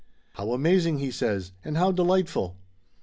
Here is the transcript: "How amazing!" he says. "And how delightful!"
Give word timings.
"How 0.33 0.53
amazing!" 0.53 0.97
he 0.97 1.11
says. 1.11 1.51
"And 1.63 1.77
how 1.77 1.91
delightful!" 1.91 2.57